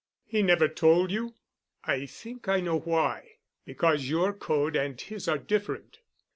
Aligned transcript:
"He 0.25 0.41
never 0.41 0.67
told 0.67 1.11
you? 1.11 1.35
I 1.83 2.07
think 2.07 2.47
I 2.47 2.59
know 2.59 2.79
why. 2.79 3.33
Because 3.65 4.09
your 4.09 4.33
code 4.33 4.75
and 4.75 4.99
his 4.99 5.27
are 5.27 5.37
different. 5.37 5.99